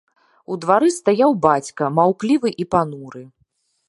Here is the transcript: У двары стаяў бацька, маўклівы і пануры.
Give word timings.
У 0.53 0.55
двары 0.63 0.87
стаяў 0.95 1.35
бацька, 1.43 1.83
маўклівы 1.97 2.49
і 2.65 2.67
пануры. 2.77 3.23